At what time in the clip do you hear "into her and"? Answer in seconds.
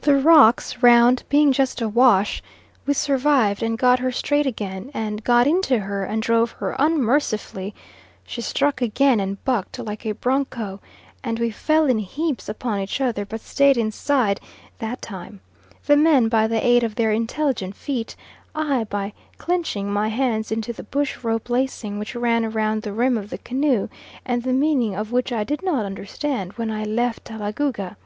5.46-6.22